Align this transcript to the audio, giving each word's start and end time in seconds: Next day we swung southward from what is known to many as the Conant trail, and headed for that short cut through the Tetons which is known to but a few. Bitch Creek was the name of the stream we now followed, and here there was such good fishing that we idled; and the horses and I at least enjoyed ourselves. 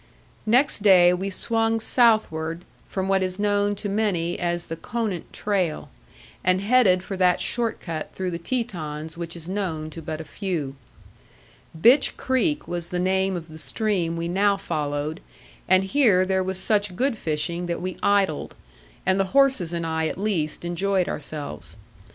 Next 0.47 0.81
day 0.81 1.13
we 1.13 1.29
swung 1.29 1.79
southward 1.79 2.65
from 2.89 3.07
what 3.07 3.21
is 3.21 3.37
known 3.37 3.75
to 3.75 3.87
many 3.87 4.39
as 4.39 4.65
the 4.65 4.75
Conant 4.75 5.31
trail, 5.31 5.91
and 6.43 6.59
headed 6.59 7.03
for 7.03 7.15
that 7.17 7.39
short 7.39 7.79
cut 7.79 8.11
through 8.11 8.31
the 8.31 8.39
Tetons 8.39 9.15
which 9.15 9.35
is 9.35 9.47
known 9.47 9.91
to 9.91 10.01
but 10.01 10.19
a 10.19 10.23
few. 10.23 10.75
Bitch 11.79 12.17
Creek 12.17 12.67
was 12.67 12.89
the 12.89 12.97
name 12.97 13.35
of 13.35 13.47
the 13.47 13.59
stream 13.59 14.17
we 14.17 14.27
now 14.27 14.57
followed, 14.57 15.21
and 15.69 15.83
here 15.83 16.25
there 16.25 16.43
was 16.43 16.57
such 16.57 16.95
good 16.95 17.15
fishing 17.15 17.67
that 17.67 17.79
we 17.79 17.95
idled; 18.01 18.55
and 19.05 19.19
the 19.19 19.37
horses 19.37 19.71
and 19.71 19.85
I 19.85 20.07
at 20.07 20.17
least 20.17 20.65
enjoyed 20.65 21.07
ourselves. 21.07 21.75